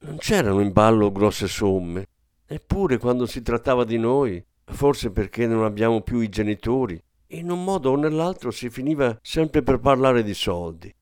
Non 0.07 0.19
c'erano 0.19 0.61
in 0.61 0.71
ballo 0.71 1.11
grosse 1.11 1.49
somme. 1.49 2.07
Eppure 2.47 2.97
quando 2.97 3.27
si 3.27 3.43
trattava 3.43 3.83
di 3.83 3.99
noi, 3.99 4.43
forse 4.65 5.11
perché 5.11 5.49
non 5.49 5.65
abbiamo 5.65 6.01
più 6.01 6.21
i 6.21 6.29
genitori, 6.29 7.03
in 7.31 7.51
un 7.51 7.65
modo 7.65 7.91
o 7.91 7.97
nell'altro 7.97 8.53
si 8.53 8.71
finiva 8.71 9.19
sempre 9.21 9.65
per 9.65 9.81
parlare 9.81 10.23
di 10.23 10.33
soldi. 10.33 10.95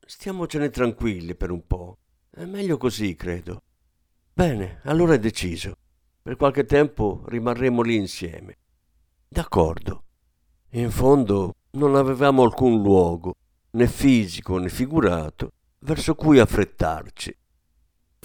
Stiamocene 0.00 0.70
tranquilli 0.70 1.34
per 1.34 1.50
un 1.50 1.66
po'. 1.66 1.98
È 2.30 2.46
meglio 2.46 2.78
così, 2.78 3.14
credo. 3.14 3.60
Bene, 4.32 4.80
allora 4.84 5.12
è 5.12 5.18
deciso. 5.18 5.76
Per 6.22 6.36
qualche 6.36 6.64
tempo 6.64 7.24
rimarremo 7.26 7.82
lì 7.82 7.96
insieme. 7.96 8.56
D'accordo. 9.28 10.04
In 10.70 10.90
fondo 10.90 11.56
non 11.72 11.94
avevamo 11.94 12.42
alcun 12.42 12.80
luogo, 12.80 13.34
né 13.72 13.86
fisico 13.86 14.56
né 14.56 14.70
figurato, 14.70 15.52
verso 15.80 16.14
cui 16.14 16.38
affrettarci. 16.38 17.36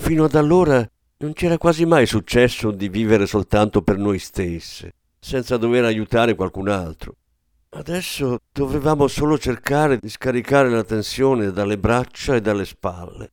Fino 0.02 0.26
ad 0.26 0.36
allora 0.36 0.86
non 1.20 1.32
c'era 1.32 1.58
quasi 1.58 1.86
mai 1.86 2.06
successo 2.06 2.72
di 2.72 2.90
vivere 2.90 3.26
soltanto 3.28 3.82
per 3.82 3.98
noi 3.98 4.20
stesse, 4.20 4.94
senza 5.18 5.56
dover 5.56 5.86
aiutare 5.86 6.36
qualcun 6.36 6.68
altro. 6.68 7.16
Adesso 7.70 8.40
dovevamo 8.52 9.08
solo 9.08 9.38
cercare 9.38 10.00
di 10.00 10.10
scaricare 10.10 10.70
la 10.70 10.84
tensione 10.84 11.52
dalle 11.52 11.78
braccia 11.78 12.36
e 12.36 12.42
dalle 12.42 12.66
spalle. 12.66 13.32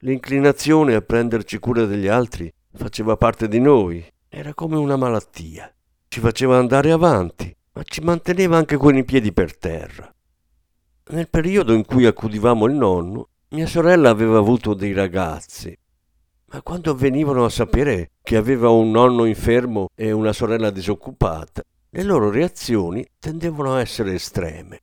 L'inclinazione 0.00 0.96
a 0.96 1.00
prenderci 1.00 1.58
cura 1.58 1.86
degli 1.86 2.08
altri 2.08 2.52
faceva 2.74 3.16
parte 3.16 3.48
di 3.48 3.60
noi, 3.60 4.04
era 4.28 4.52
come 4.52 4.76
una 4.76 4.96
malattia. 4.96 5.72
Ci 6.08 6.20
faceva 6.20 6.58
andare 6.58 6.90
avanti, 6.90 7.56
ma 7.72 7.82
ci 7.84 8.02
manteneva 8.02 8.58
anche 8.58 8.76
con 8.76 8.96
i 8.96 9.04
piedi 9.04 9.32
per 9.32 9.56
terra. 9.56 10.12
Nel 11.10 11.30
periodo 11.30 11.72
in 11.72 11.86
cui 11.86 12.04
accudivamo 12.04 12.66
il 12.66 12.74
nonno, 12.74 13.28
mia 13.50 13.66
sorella 13.66 14.10
aveva 14.10 14.36
avuto 14.36 14.74
dei 14.74 14.92
ragazzi, 14.92 15.74
ma 16.50 16.62
quando 16.62 16.94
venivano 16.94 17.44
a 17.44 17.50
sapere 17.50 18.12
che 18.22 18.36
aveva 18.36 18.70
un 18.70 18.90
nonno 18.90 19.26
infermo 19.26 19.88
e 19.94 20.12
una 20.12 20.32
sorella 20.32 20.70
disoccupata, 20.70 21.62
le 21.90 22.02
loro 22.02 22.30
reazioni 22.30 23.06
tendevano 23.18 23.74
a 23.74 23.80
essere 23.80 24.14
estreme. 24.14 24.80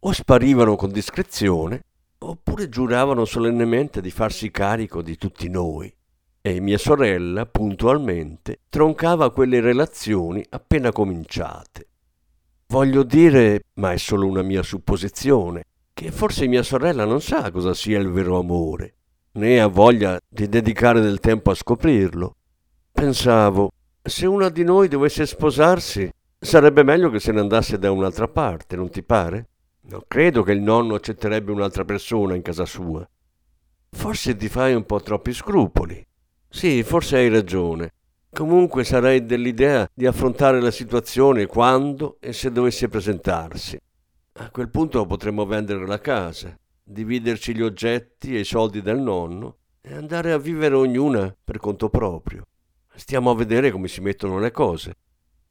O 0.00 0.12
sparivano 0.12 0.76
con 0.76 0.90
discrezione, 0.90 1.84
oppure 2.18 2.68
giuravano 2.68 3.24
solennemente 3.24 4.00
di 4.00 4.10
farsi 4.10 4.50
carico 4.50 5.02
di 5.02 5.16
tutti 5.16 5.48
noi. 5.48 5.94
E 6.40 6.60
mia 6.60 6.78
sorella, 6.78 7.46
puntualmente, 7.46 8.60
troncava 8.68 9.30
quelle 9.30 9.60
relazioni 9.60 10.44
appena 10.50 10.92
cominciate. 10.92 11.88
Voglio 12.66 13.02
dire, 13.02 13.64
ma 13.74 13.92
è 13.92 13.96
solo 13.98 14.26
una 14.26 14.42
mia 14.42 14.62
supposizione, 14.62 15.64
che 15.92 16.10
forse 16.10 16.46
mia 16.46 16.62
sorella 16.62 17.04
non 17.04 17.20
sa 17.20 17.50
cosa 17.50 17.72
sia 17.72 17.98
il 17.98 18.10
vero 18.10 18.38
amore, 18.38 18.94
né 19.34 19.60
ha 19.60 19.66
voglia 19.66 20.18
di 20.28 20.48
dedicare 20.48 21.00
del 21.00 21.20
tempo 21.20 21.50
a 21.50 21.54
scoprirlo. 21.54 22.36
Pensavo, 22.92 23.70
se 24.02 24.26
una 24.26 24.48
di 24.48 24.64
noi 24.64 24.88
dovesse 24.88 25.26
sposarsi, 25.26 26.10
sarebbe 26.38 26.82
meglio 26.82 27.10
che 27.10 27.18
se 27.18 27.32
ne 27.32 27.40
andasse 27.40 27.78
da 27.78 27.90
un'altra 27.90 28.28
parte, 28.28 28.76
non 28.76 28.90
ti 28.90 29.02
pare? 29.02 29.48
Non 29.86 30.02
credo 30.06 30.42
che 30.42 30.52
il 30.52 30.62
nonno 30.62 30.94
accetterebbe 30.94 31.52
un'altra 31.52 31.84
persona 31.84 32.34
in 32.34 32.42
casa 32.42 32.64
sua. 32.64 33.06
Forse 33.90 34.36
ti 34.36 34.48
fai 34.48 34.74
un 34.74 34.84
po' 34.86 35.00
troppi 35.00 35.32
scrupoli. 35.32 36.06
Sì, 36.48 36.82
forse 36.82 37.16
hai 37.16 37.28
ragione. 37.28 37.92
Comunque 38.30 38.84
sarei 38.84 39.26
dell'idea 39.26 39.88
di 39.92 40.06
affrontare 40.06 40.60
la 40.60 40.70
situazione 40.70 41.46
quando 41.46 42.16
e 42.20 42.32
se 42.32 42.50
dovesse 42.50 42.88
presentarsi. 42.88 43.78
A 44.34 44.50
quel 44.50 44.68
punto 44.68 45.06
potremmo 45.06 45.46
vendere 45.46 45.86
la 45.86 46.00
casa, 46.00 46.56
dividerci 46.84 47.54
gli 47.54 47.62
oggetti 47.62 48.36
e 48.36 48.40
i 48.40 48.44
soldi 48.44 48.82
del 48.82 49.00
nonno 49.00 49.56
e 49.80 49.94
andare 49.94 50.32
a 50.32 50.38
vivere 50.38 50.74
ognuna 50.74 51.34
per 51.42 51.58
conto 51.58 51.88
proprio. 51.88 52.44
Stiamo 52.94 53.30
a 53.30 53.34
vedere 53.34 53.70
come 53.70 53.88
si 53.88 54.00
mettono 54.00 54.38
le 54.38 54.50
cose. 54.50 54.94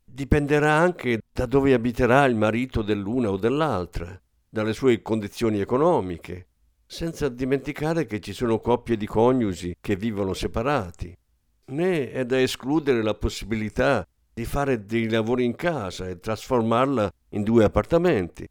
Dipenderà 0.06 0.74
anche 0.74 1.22
da 1.32 1.48
dove 1.48 1.74
abiterà 1.74 2.26
il 2.26 2.36
marito 2.36 2.84
dell'una 2.84 3.32
o 3.32 3.38
dell'altra, 3.38 4.20
dalle 4.48 4.74
sue 4.74 5.02
condizioni 5.02 5.60
economiche, 5.60 6.48
senza 6.86 7.28
dimenticare 7.28 8.06
che 8.06 8.20
ci 8.20 8.34
sono 8.34 8.60
coppie 8.60 8.96
di 8.96 9.08
coniugi 9.08 9.78
che 9.82 9.96
vivono 9.96 10.34
separati. 10.34 11.18
Né 11.66 12.12
è 12.12 12.26
da 12.26 12.40
escludere 12.40 13.02
la 13.02 13.16
possibilità 13.16 14.08
di 14.32 14.46
fare 14.46 14.86
dei 14.86 15.10
lavori 15.10 15.46
in 15.46 15.56
casa 15.56 16.08
e 16.08 16.20
trasformarla 16.20 17.12
in 17.30 17.44
due 17.44 17.64
appartamenti. 17.64 18.48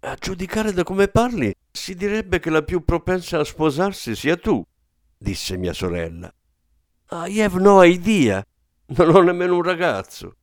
A 0.00 0.16
giudicare 0.16 0.72
da 0.72 0.82
come 0.82 1.08
parli, 1.08 1.54
si 1.76 1.96
direbbe 1.96 2.38
che 2.38 2.50
la 2.50 2.62
più 2.62 2.84
propensa 2.84 3.40
a 3.40 3.44
sposarsi 3.44 4.14
sia 4.14 4.36
tu, 4.36 4.64
disse 5.18 5.56
mia 5.56 5.72
sorella. 5.72 6.32
I 7.10 7.42
have 7.42 7.60
no 7.60 7.82
idea. 7.82 8.42
Non 8.86 9.14
ho 9.14 9.20
nemmeno 9.20 9.56
un 9.56 9.62
ragazzo. 9.62 10.36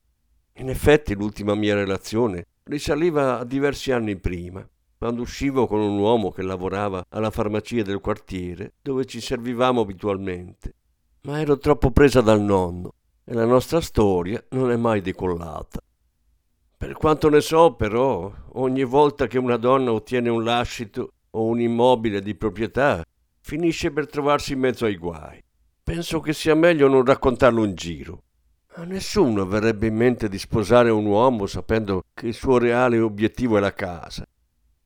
In 0.56 0.70
effetti 0.70 1.16
l'ultima 1.16 1.56
mia 1.56 1.74
relazione 1.74 2.48
risaliva 2.64 3.40
a 3.40 3.46
diversi 3.46 3.92
anni 3.92 4.18
prima, 4.18 4.68
quando 4.98 5.22
uscivo 5.22 5.68
con 5.68 5.80
un 5.80 5.98
uomo 5.98 6.32
che 6.32 6.42
lavorava 6.42 7.06
alla 7.10 7.32
farmacia 7.32 7.82
del 7.82 8.02
quartiere, 8.02 8.74
dove 8.82 9.06
ci 9.06 9.22
servivamo 9.22 9.82
abitualmente. 9.82 10.76
Ma 11.22 11.40
ero 11.40 11.58
troppo 11.58 11.92
presa 11.92 12.20
dal 12.20 12.42
nonno 12.42 12.94
e 13.24 13.34
la 13.34 13.46
nostra 13.46 13.80
storia 13.80 14.44
non 14.50 14.70
è 14.70 14.76
mai 14.76 15.00
decollata. 15.02 15.80
Per 16.78 16.94
quanto 16.94 17.30
ne 17.30 17.40
so, 17.40 17.74
però, 17.74 18.32
ogni 18.54 18.84
volta 18.84 19.28
che 19.28 19.38
una 19.38 19.58
donna 19.58 19.94
ottiene 19.94 20.30
un 20.30 20.44
lascito 20.44 21.14
o 21.32 21.46
un 21.46 21.60
immobile 21.60 22.22
di 22.22 22.36
proprietà, 22.36 23.04
finisce 23.40 23.92
per 23.92 24.08
trovarsi 24.08 24.54
in 24.54 24.60
mezzo 24.60 24.86
ai 24.86 24.98
guai. 24.98 25.44
Penso 25.84 26.20
che 26.20 26.34
sia 26.34 26.56
meglio 26.56 26.88
non 26.88 27.04
raccontarlo 27.04 27.64
in 27.64 27.76
giro. 27.76 28.24
A 28.76 28.84
nessuno 28.84 29.46
verrebbe 29.46 29.88
in 29.88 29.96
mente 29.96 30.30
di 30.30 30.38
sposare 30.38 30.90
un 30.90 31.06
uomo 31.06 31.46
sapendo 31.46 32.04
che 32.14 32.28
il 32.28 32.34
suo 32.34 32.58
reale 32.58 33.00
obiettivo 33.00 33.58
è 33.58 33.60
la 33.60 33.74
casa. 33.74 34.26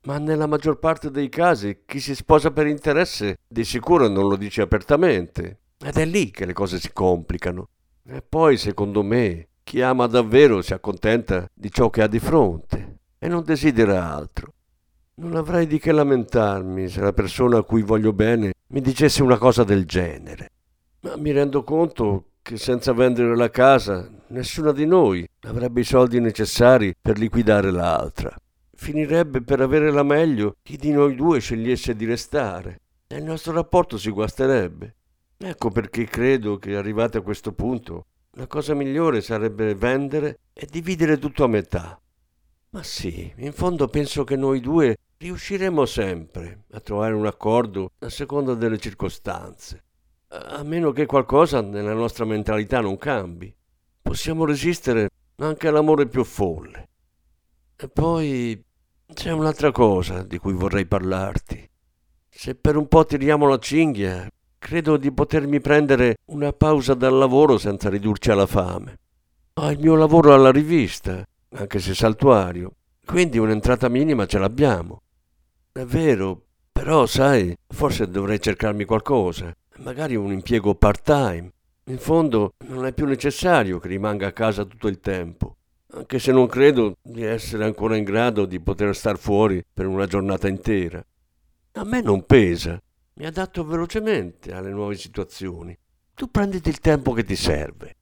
Ma 0.05 0.17
nella 0.17 0.47
maggior 0.47 0.79
parte 0.79 1.11
dei 1.11 1.29
casi 1.29 1.81
chi 1.85 1.99
si 1.99 2.15
sposa 2.15 2.51
per 2.51 2.67
interesse 2.67 3.37
di 3.47 3.63
sicuro 3.63 4.07
non 4.07 4.27
lo 4.27 4.35
dice 4.35 4.61
apertamente. 4.61 5.59
Ed 5.77 5.97
è 5.97 6.05
lì 6.05 6.31
che 6.31 6.45
le 6.45 6.53
cose 6.53 6.79
si 6.79 6.91
complicano. 6.93 7.67
E 8.07 8.21
poi, 8.21 8.57
secondo 8.57 9.03
me, 9.03 9.47
chi 9.63 9.81
ama 9.81 10.07
davvero 10.07 10.61
si 10.61 10.73
accontenta 10.73 11.49
di 11.53 11.71
ciò 11.71 11.89
che 11.89 12.03
ha 12.03 12.07
di 12.07 12.19
fronte 12.19 12.99
e 13.17 13.27
non 13.27 13.43
desidera 13.43 14.13
altro. 14.13 14.53
Non 15.17 15.37
avrei 15.37 15.65
di 15.65 15.79
che 15.79 15.93
lamentarmi 15.93 16.89
se 16.89 16.99
la 16.99 17.13
persona 17.13 17.59
a 17.59 17.63
cui 17.63 17.83
voglio 17.83 18.11
bene 18.11 18.51
mi 18.67 18.81
dicesse 18.81 19.23
una 19.23 19.37
cosa 19.37 19.63
del 19.63 19.85
genere. 19.85 20.51
Ma 20.99 21.15
mi 21.15 21.31
rendo 21.31 21.63
conto 21.63 22.31
che 22.41 22.57
senza 22.57 22.91
vendere 22.91 23.33
la 23.33 23.49
casa 23.49 24.11
nessuna 24.27 24.73
di 24.73 24.85
noi 24.85 25.25
avrebbe 25.43 25.79
i 25.79 25.85
soldi 25.85 26.19
necessari 26.19 26.93
per 26.99 27.17
liquidare 27.17 27.71
l'altra. 27.71 28.35
Finirebbe 28.73 29.41
per 29.41 29.61
avere 29.61 29.89
la 29.89 30.03
meglio 30.03 30.57
chi 30.61 30.75
di 30.75 30.91
noi 30.91 31.15
due 31.15 31.39
scegliesse 31.39 31.95
di 31.95 32.03
restare 32.03 32.81
e 33.07 33.15
il 33.15 33.23
nostro 33.23 33.53
rapporto 33.53 33.97
si 33.97 34.09
guasterebbe. 34.09 34.95
Ecco 35.37 35.69
perché 35.69 36.03
credo 36.03 36.57
che 36.57 36.75
arrivati 36.75 37.15
a 37.15 37.21
questo 37.21 37.53
punto 37.53 38.07
la 38.31 38.47
cosa 38.47 38.73
migliore 38.73 39.21
sarebbe 39.21 39.75
vendere 39.75 40.39
e 40.51 40.67
dividere 40.69 41.17
tutto 41.17 41.45
a 41.45 41.47
metà. 41.47 41.97
Ma 42.71 42.83
sì, 42.83 43.31
in 43.37 43.53
fondo 43.53 43.87
penso 43.87 44.25
che 44.25 44.35
noi 44.35 44.59
due 44.59 44.97
riusciremo 45.17 45.85
sempre 45.85 46.65
a 46.71 46.79
trovare 46.79 47.13
un 47.13 47.25
accordo 47.25 47.91
a 47.99 48.09
seconda 48.09 48.53
delle 48.53 48.77
circostanze. 48.77 49.83
A 50.29 50.63
meno 50.63 50.91
che 50.91 51.05
qualcosa 51.05 51.61
nella 51.61 51.93
nostra 51.93 52.25
mentalità 52.25 52.81
non 52.81 52.97
cambi. 52.97 53.53
Possiamo 54.01 54.45
resistere 54.45 55.09
anche 55.37 55.67
all'amore 55.67 56.07
più 56.07 56.23
folle. 56.23 56.89
E 57.75 57.87
poi 57.87 58.63
c'è 59.13 59.31
un'altra 59.31 59.71
cosa 59.71 60.23
di 60.23 60.37
cui 60.37 60.53
vorrei 60.53 60.85
parlarti. 60.85 61.69
Se 62.29 62.55
per 62.55 62.75
un 62.75 62.87
po' 62.87 63.05
tiriamo 63.05 63.47
la 63.47 63.57
cinghia, 63.59 64.29
credo 64.57 64.97
di 64.97 65.11
potermi 65.11 65.61
prendere 65.61 66.17
una 66.25 66.51
pausa 66.51 66.93
dal 66.93 67.13
lavoro 67.13 67.57
senza 67.57 67.89
ridurci 67.89 68.31
alla 68.31 68.45
fame. 68.45 68.99
Ho 69.53 69.71
il 69.71 69.79
mio 69.79 69.95
lavoro 69.95 70.33
alla 70.33 70.51
rivista, 70.51 71.25
anche 71.49 71.79
se 71.79 71.93
saltuario, 71.93 72.73
quindi 73.05 73.37
un'entrata 73.37 73.87
minima 73.87 74.25
ce 74.25 74.37
l'abbiamo. 74.37 75.01
È 75.77 75.83
vero, 75.83 76.45
però 76.71 77.05
sai, 77.05 77.53
forse 77.67 78.07
dovrei 78.07 78.39
cercarmi 78.39 78.85
qualcosa, 78.85 79.53
magari 79.79 80.15
un 80.15 80.31
impiego 80.31 80.73
part-time. 80.73 81.51
In 81.87 81.97
fondo 81.97 82.53
non 82.67 82.85
è 82.85 82.93
più 82.93 83.05
necessario 83.05 83.77
che 83.79 83.89
rimanga 83.89 84.27
a 84.27 84.31
casa 84.31 84.63
tutto 84.63 84.87
il 84.87 85.01
tempo, 85.01 85.57
anche 85.91 86.17
se 86.17 86.31
non 86.31 86.47
credo 86.47 86.95
di 87.01 87.23
essere 87.23 87.65
ancora 87.65 87.97
in 87.97 88.05
grado 88.05 88.45
di 88.45 88.61
poter 88.61 88.95
star 88.95 89.17
fuori 89.17 89.65
per 89.73 89.85
una 89.85 90.05
giornata 90.05 90.47
intera. 90.47 91.05
A 91.73 91.83
me 91.83 91.99
non 91.99 92.25
pesa, 92.25 92.81
mi 93.15 93.25
adatto 93.25 93.65
velocemente 93.65 94.53
alle 94.53 94.71
nuove 94.71 94.95
situazioni. 94.95 95.77
Tu 96.13 96.31
prenditi 96.31 96.69
il 96.69 96.79
tempo 96.79 97.11
che 97.11 97.25
ti 97.25 97.35
serve. 97.35 97.97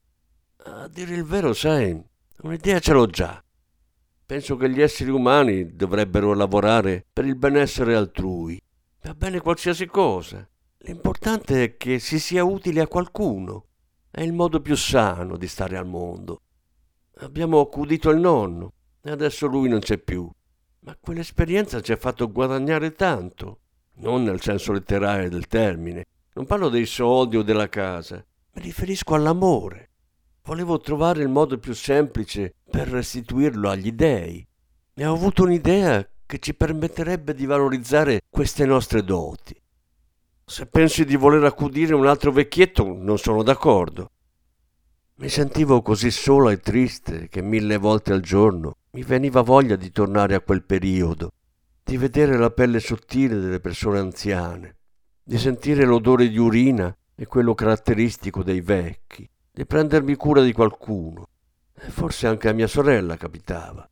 A 0.65 0.87
dire 0.87 1.15
il 1.15 1.23
vero, 1.23 1.53
sai, 1.53 1.99
un'idea 2.43 2.79
ce 2.79 2.93
l'ho 2.93 3.07
già. 3.07 3.42
Penso 4.25 4.55
che 4.55 4.69
gli 4.69 4.81
esseri 4.81 5.09
umani 5.09 5.75
dovrebbero 5.75 6.33
lavorare 6.33 7.05
per 7.11 7.25
il 7.25 7.35
benessere 7.35 7.95
altrui. 7.95 8.59
Va 9.01 9.13
bene 9.13 9.41
qualsiasi 9.41 9.85
cosa. 9.85 10.47
L'importante 10.79 11.63
è 11.63 11.77
che 11.77 11.99
si 11.99 12.19
sia 12.19 12.43
utile 12.43 12.81
a 12.81 12.87
qualcuno. 12.87 13.67
È 14.09 14.21
il 14.21 14.33
modo 14.33 14.61
più 14.61 14.75
sano 14.75 15.37
di 15.37 15.47
stare 15.47 15.77
al 15.77 15.87
mondo. 15.87 16.41
Abbiamo 17.17 17.59
accudito 17.59 18.09
il 18.09 18.19
nonno 18.19 18.73
e 19.01 19.11
adesso 19.11 19.47
lui 19.47 19.69
non 19.69 19.79
c'è 19.79 19.97
più. 19.97 20.29
Ma 20.79 20.97
quell'esperienza 20.99 21.81
ci 21.81 21.91
ha 21.91 21.97
fatto 21.97 22.31
guadagnare 22.31 22.93
tanto 22.93 23.59
non 23.95 24.23
nel 24.23 24.41
senso 24.41 24.71
letterario 24.71 25.29
del 25.29 25.47
termine. 25.47 26.05
Non 26.33 26.45
parlo 26.45 26.69
dei 26.69 26.85
soldi 26.85 27.37
o 27.37 27.43
della 27.43 27.69
casa, 27.69 28.23
mi 28.53 28.61
riferisco 28.61 29.13
all'amore. 29.13 29.91
Volevo 30.45 30.77
trovare 30.79 31.21
il 31.21 31.29
modo 31.29 31.57
più 31.57 31.73
semplice 31.73 32.55
per 32.69 32.89
restituirlo 32.89 33.69
agli 33.69 33.93
dèi 33.93 34.45
e 34.93 35.05
ho 35.05 35.13
avuto 35.13 35.43
un'idea 35.43 36.05
che 36.25 36.39
ci 36.39 36.53
permetterebbe 36.53 37.33
di 37.33 37.45
valorizzare 37.45 38.19
queste 38.29 38.65
nostre 38.65 39.05
doti. 39.05 39.55
Se 40.45 40.65
pensi 40.65 41.05
di 41.05 41.15
voler 41.15 41.45
accudire 41.45 41.95
un 41.95 42.05
altro 42.05 42.33
vecchietto, 42.33 42.83
non 42.93 43.17
sono 43.17 43.41
d'accordo. 43.41 44.11
Mi 45.15 45.29
sentivo 45.29 45.81
così 45.81 46.11
sola 46.11 46.51
e 46.51 46.59
triste 46.59 47.29
che 47.29 47.41
mille 47.41 47.77
volte 47.77 48.11
al 48.11 48.21
giorno 48.21 48.75
mi 48.91 49.03
veniva 49.03 49.41
voglia 49.41 49.77
di 49.77 49.91
tornare 49.91 50.35
a 50.35 50.41
quel 50.41 50.63
periodo 50.63 51.31
di 51.85 51.95
vedere 51.97 52.37
la 52.37 52.49
pelle 52.49 52.79
sottile 52.79 53.39
delle 53.39 53.59
persone 53.59 53.99
anziane, 53.99 54.75
di 55.23 55.37
sentire 55.37 55.85
l'odore 55.85 56.27
di 56.27 56.37
urina 56.37 56.93
e 57.15 57.25
quello 57.27 57.53
caratteristico 57.53 58.41
dei 58.41 58.61
vecchi, 58.61 59.29
di 59.55 59.67
prendermi 59.67 60.15
cura 60.15 60.41
di 60.41 60.51
qualcuno. 60.51 61.27
E 61.75 61.89
forse 61.89 62.25
anche 62.25 62.49
a 62.49 62.53
mia 62.53 62.65
sorella 62.65 63.17
capitava. 63.17 63.87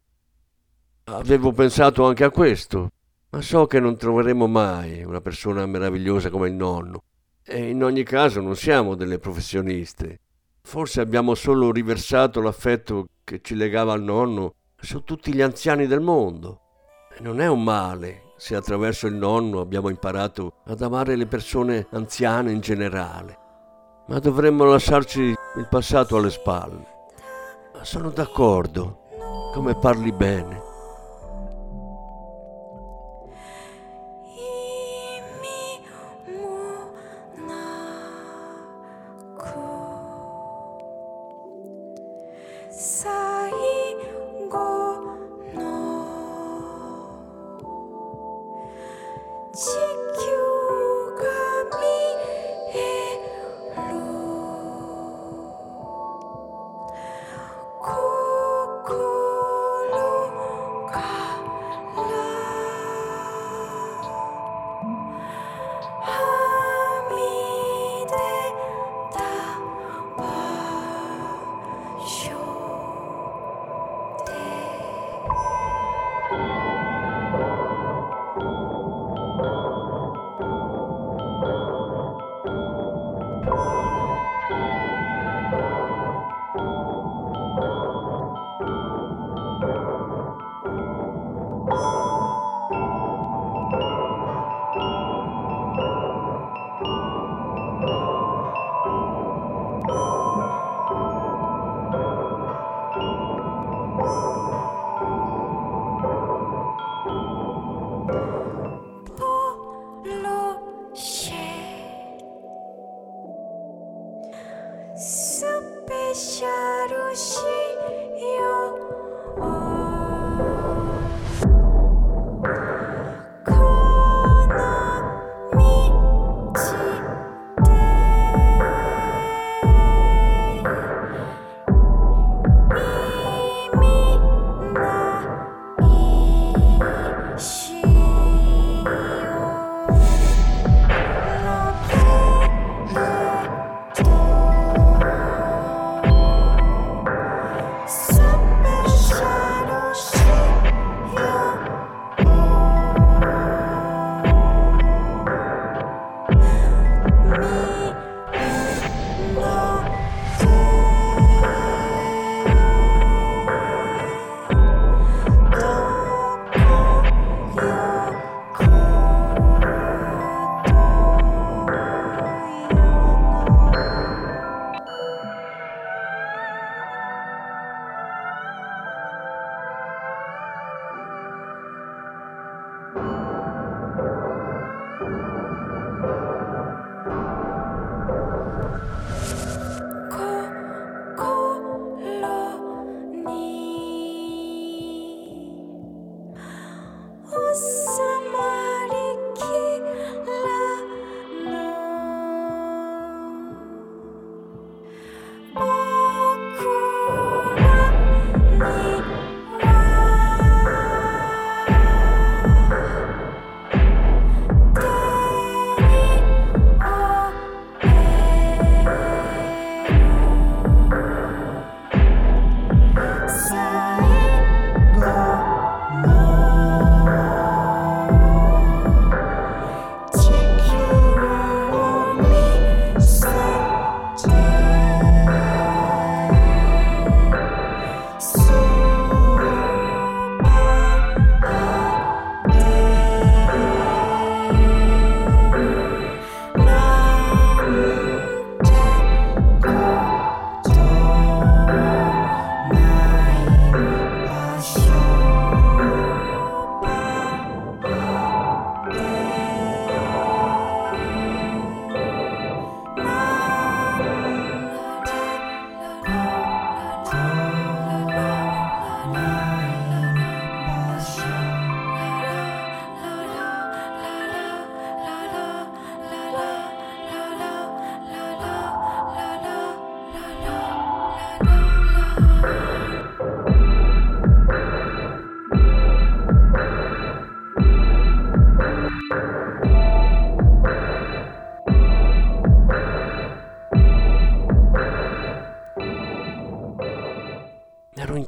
Avevo 1.03 1.51
pensato 1.51 2.05
anche 2.05 2.23
a 2.23 2.31
questo, 2.31 2.89
ma 3.29 3.41
so 3.41 3.67
che 3.67 3.79
non 3.79 3.95
troveremo 3.95 4.47
mai 4.47 5.03
una 5.03 5.21
persona 5.21 5.65
meravigliosa 5.67 6.31
come 6.31 6.47
il 6.47 6.55
nonno. 6.55 7.03
E 7.43 7.69
in 7.69 7.83
ogni 7.83 8.03
caso 8.03 8.41
non 8.41 8.55
siamo 8.55 8.95
delle 8.95 9.19
professioniste. 9.19 10.19
Forse 10.63 10.99
abbiamo 10.99 11.35
solo 11.35 11.71
riversato 11.71 12.41
l'affetto 12.41 13.07
che 13.23 13.41
ci 13.41 13.55
legava 13.55 13.93
al 13.93 14.01
nonno 14.01 14.55
su 14.79 15.03
tutti 15.03 15.31
gli 15.33 15.41
anziani 15.41 15.85
del 15.85 16.01
mondo. 16.01 16.59
E 17.15 17.21
non 17.21 17.39
è 17.39 17.47
un 17.47 17.63
male 17.63 18.33
se 18.37 18.55
attraverso 18.55 19.05
il 19.05 19.13
nonno 19.13 19.59
abbiamo 19.59 19.89
imparato 19.89 20.53
ad 20.65 20.81
amare 20.81 21.15
le 21.15 21.27
persone 21.27 21.85
anziane 21.91 22.51
in 22.51 22.61
generale. 22.61 23.37
Ma 24.07 24.17
dovremmo 24.17 24.63
lasciarci 24.63 25.35
il 25.55 25.67
passato 25.67 26.15
alle 26.15 26.29
spalle. 26.29 26.85
Sono 27.81 28.09
d'accordo, 28.09 28.99
come 29.53 29.75
parli 29.75 30.11
bene. 30.11 30.69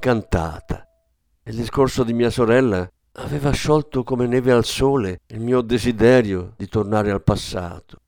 Incantata. 0.04 0.86
Il 1.44 1.56
discorso 1.56 2.04
di 2.04 2.12
mia 2.12 2.30
sorella 2.30 2.86
aveva 3.14 3.52
sciolto 3.52 4.04
come 4.04 4.28
neve 4.28 4.52
al 4.52 4.66
sole 4.66 5.22
il 5.28 5.40
mio 5.40 5.62
desiderio 5.62 6.54
di 6.58 6.68
tornare 6.68 7.10
al 7.10 7.24
passato. 7.24 8.00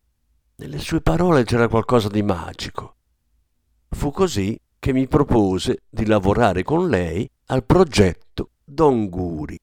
Nelle 0.58 0.80
sue 0.80 1.00
parole 1.00 1.46
c'era 1.46 1.70
qualcosa 1.70 2.10
di 2.10 2.22
magico. 2.22 2.96
Fu 3.90 4.12
così 4.12 4.60
che 4.78 4.92
mi 4.92 5.08
propose 5.08 5.84
di 5.90 6.06
lavorare 6.06 6.64
con 6.64 6.90
lei 6.90 7.30
al 7.46 7.64
progetto 7.64 8.50
Don 8.66 9.08
Guri. 9.08 9.58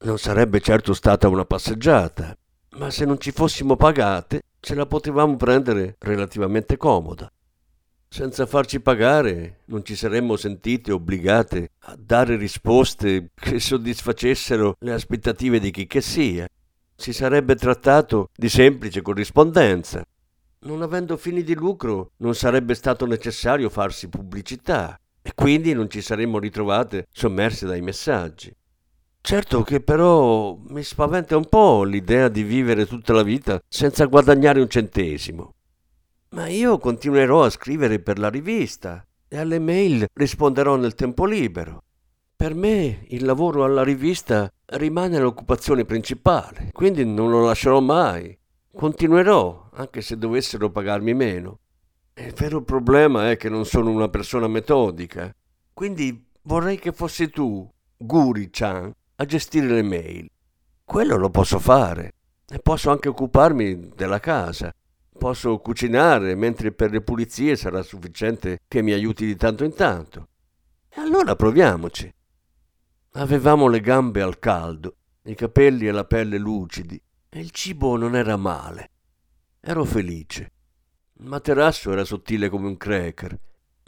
Non 0.00 0.18
sarebbe 0.18 0.60
certo 0.60 0.94
stata 0.94 1.28
una 1.28 1.44
passeggiata, 1.44 2.36
ma 2.70 2.90
se 2.90 3.04
non 3.04 3.20
ci 3.20 3.30
fossimo 3.30 3.76
pagate 3.76 4.42
ce 4.58 4.74
la 4.74 4.86
potevamo 4.86 5.36
prendere 5.36 5.94
relativamente 6.00 6.76
comoda. 6.76 7.30
Senza 8.12 8.44
farci 8.44 8.78
pagare 8.78 9.60
non 9.68 9.82
ci 9.86 9.96
saremmo 9.96 10.36
sentite 10.36 10.92
obbligate 10.92 11.70
a 11.84 11.96
dare 11.98 12.36
risposte 12.36 13.30
che 13.34 13.58
soddisfacessero 13.58 14.76
le 14.80 14.92
aspettative 14.92 15.58
di 15.58 15.70
chi 15.70 15.86
che 15.86 16.02
sia. 16.02 16.46
Si 16.94 17.14
sarebbe 17.14 17.54
trattato 17.54 18.28
di 18.36 18.50
semplice 18.50 19.00
corrispondenza. 19.00 20.04
Non 20.64 20.82
avendo 20.82 21.16
fini 21.16 21.42
di 21.42 21.54
lucro 21.54 22.10
non 22.18 22.34
sarebbe 22.34 22.74
stato 22.74 23.06
necessario 23.06 23.70
farsi 23.70 24.10
pubblicità 24.10 25.00
e 25.22 25.32
quindi 25.34 25.72
non 25.72 25.88
ci 25.88 26.02
saremmo 26.02 26.38
ritrovate 26.38 27.06
sommerse 27.10 27.64
dai 27.64 27.80
messaggi. 27.80 28.54
Certo 29.22 29.62
che 29.62 29.80
però 29.80 30.54
mi 30.68 30.82
spaventa 30.82 31.38
un 31.38 31.48
po' 31.48 31.82
l'idea 31.82 32.28
di 32.28 32.42
vivere 32.42 32.84
tutta 32.86 33.14
la 33.14 33.22
vita 33.22 33.58
senza 33.66 34.04
guadagnare 34.04 34.60
un 34.60 34.68
centesimo. 34.68 35.54
Ma 36.32 36.48
io 36.48 36.78
continuerò 36.78 37.44
a 37.44 37.50
scrivere 37.50 37.98
per 37.98 38.18
la 38.18 38.30
rivista 38.30 39.06
e 39.28 39.36
alle 39.36 39.58
mail 39.58 40.06
risponderò 40.14 40.76
nel 40.76 40.94
tempo 40.94 41.26
libero. 41.26 41.82
Per 42.34 42.54
me 42.54 43.04
il 43.08 43.26
lavoro 43.26 43.64
alla 43.64 43.84
rivista 43.84 44.50
rimane 44.64 45.18
l'occupazione 45.18 45.84
principale, 45.84 46.70
quindi 46.72 47.04
non 47.04 47.28
lo 47.30 47.44
lascerò 47.44 47.80
mai. 47.80 48.36
Continuerò, 48.74 49.68
anche 49.74 50.00
se 50.00 50.16
dovessero 50.16 50.70
pagarmi 50.70 51.12
meno. 51.12 51.58
Il 52.14 52.32
vero 52.32 52.62
problema 52.62 53.30
è 53.30 53.36
che 53.36 53.50
non 53.50 53.66
sono 53.66 53.90
una 53.90 54.08
persona 54.08 54.48
metodica, 54.48 55.30
quindi 55.74 56.28
vorrei 56.44 56.78
che 56.78 56.92
fossi 56.92 57.28
tu, 57.28 57.70
Guri-chan, 57.98 58.90
a 59.16 59.24
gestire 59.26 59.66
le 59.66 59.82
mail. 59.82 60.30
Quello 60.82 61.16
lo 61.16 61.28
posso 61.28 61.58
fare 61.58 62.14
e 62.48 62.58
posso 62.58 62.90
anche 62.90 63.10
occuparmi 63.10 63.90
della 63.94 64.18
casa 64.18 64.72
Posso 65.22 65.60
cucinare, 65.60 66.34
mentre 66.34 66.72
per 66.72 66.90
le 66.90 67.00
pulizie 67.00 67.54
sarà 67.54 67.80
sufficiente 67.82 68.58
che 68.66 68.82
mi 68.82 68.90
aiuti 68.90 69.24
di 69.24 69.36
tanto 69.36 69.62
in 69.62 69.72
tanto. 69.72 70.30
E 70.88 71.00
allora 71.00 71.36
proviamoci. 71.36 72.12
Avevamo 73.12 73.68
le 73.68 73.78
gambe 73.80 74.20
al 74.20 74.40
caldo, 74.40 74.96
i 75.22 75.36
capelli 75.36 75.86
e 75.86 75.92
la 75.92 76.04
pelle 76.04 76.38
lucidi, 76.38 77.00
e 77.28 77.38
il 77.38 77.52
cibo 77.52 77.96
non 77.96 78.16
era 78.16 78.36
male. 78.36 78.90
Ero 79.60 79.84
felice. 79.84 80.50
Il 81.20 81.26
materasso 81.26 81.92
era 81.92 82.04
sottile 82.04 82.48
come 82.48 82.66
un 82.66 82.76
cracker, 82.76 83.38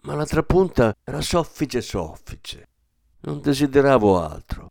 ma 0.03 0.14
la 0.14 0.27
trapunta 0.27 0.94
era 1.03 1.20
soffice 1.20 1.81
soffice. 1.81 2.68
Non 3.23 3.40
desideravo 3.40 4.20
altro. 4.23 4.70